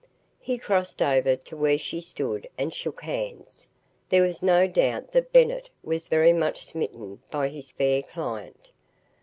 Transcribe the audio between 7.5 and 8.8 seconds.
fair client.